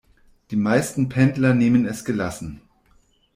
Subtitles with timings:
[0.49, 2.61] Die meisten Pendler nehmen es gelassen.